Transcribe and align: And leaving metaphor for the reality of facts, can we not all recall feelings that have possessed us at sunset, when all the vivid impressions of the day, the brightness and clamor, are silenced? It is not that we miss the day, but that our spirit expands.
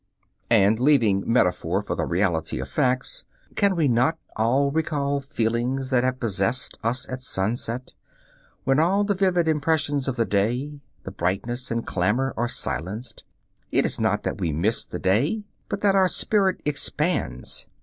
And 0.49 0.79
leaving 0.79 1.31
metaphor 1.31 1.83
for 1.83 1.95
the 1.95 2.07
reality 2.07 2.59
of 2.59 2.67
facts, 2.67 3.23
can 3.55 3.75
we 3.75 3.87
not 3.87 4.17
all 4.35 4.71
recall 4.71 5.19
feelings 5.19 5.91
that 5.91 6.03
have 6.03 6.19
possessed 6.19 6.79
us 6.83 7.07
at 7.07 7.21
sunset, 7.21 7.93
when 8.63 8.79
all 8.79 9.03
the 9.03 9.13
vivid 9.13 9.47
impressions 9.47 10.07
of 10.07 10.15
the 10.15 10.25
day, 10.25 10.81
the 11.03 11.11
brightness 11.11 11.69
and 11.69 11.85
clamor, 11.85 12.33
are 12.35 12.49
silenced? 12.49 13.23
It 13.71 13.85
is 13.85 14.01
not 14.01 14.23
that 14.23 14.39
we 14.39 14.51
miss 14.51 14.83
the 14.85 14.97
day, 14.97 15.43
but 15.69 15.81
that 15.81 15.93
our 15.93 16.07
spirit 16.07 16.61
expands. 16.65 17.67